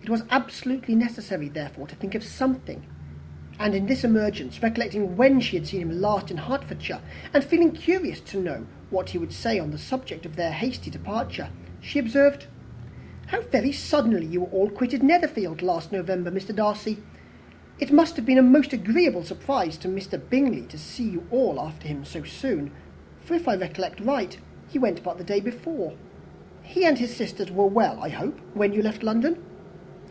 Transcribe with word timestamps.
It 0.00 0.10
was 0.10 0.22
absolutely 0.30 0.94
necessary, 0.94 1.50
therefore, 1.50 1.86
to 1.88 1.94
think 1.94 2.14
of 2.14 2.24
something; 2.24 2.82
and 3.58 3.74
in 3.74 3.84
this 3.84 4.04
emergency 4.04 4.58
recollecting 4.62 5.18
when 5.18 5.38
she 5.38 5.56
had 5.58 5.66
seen 5.66 5.82
him 5.82 6.00
last 6.00 6.30
in 6.30 6.38
Hertfordshire, 6.38 7.02
and 7.34 7.44
feeling 7.44 7.72
curious 7.72 8.18
to 8.22 8.40
know 8.40 8.66
what 8.88 9.10
he 9.10 9.18
would 9.18 9.34
say 9.34 9.58
on 9.58 9.70
the 9.70 9.76
subject 9.76 10.24
of 10.24 10.34
their 10.36 10.50
hasty 10.50 10.90
departure, 10.90 11.50
she 11.82 11.98
observed, 11.98 12.46
"How 13.26 13.42
very 13.42 13.70
suddenly 13.70 14.24
you 14.24 14.44
all 14.44 14.70
quitted 14.70 15.02
Netherfield 15.02 15.60
last 15.60 15.92
November, 15.92 16.30
Mr. 16.30 16.56
Darcy! 16.56 17.00
It 17.78 17.92
must 17.92 18.16
have 18.16 18.24
been 18.24 18.38
a 18.38 18.42
most 18.42 18.72
agreeable 18.72 19.24
surprise 19.24 19.76
to 19.78 19.88
Mr. 19.88 20.18
Bingley 20.30 20.62
to 20.68 20.78
see 20.78 21.06
you 21.10 21.26
all 21.30 21.60
after 21.60 21.86
him 21.86 22.06
so 22.06 22.22
soon; 22.24 22.70
for, 23.20 23.34
if 23.34 23.46
I 23.46 23.56
recollect 23.56 24.00
right, 24.00 24.38
he 24.68 24.78
went 24.78 25.02
but 25.02 25.18
the 25.18 25.24
day 25.24 25.40
before. 25.40 25.96
He 26.62 26.86
and 26.86 26.96
his 26.98 27.14
sisters 27.14 27.50
were 27.50 27.66
well, 27.66 28.02
I 28.02 28.08
hope, 28.08 28.38
when 28.54 28.72
you 28.72 28.80
left 28.80 29.02
London?" 29.02 29.44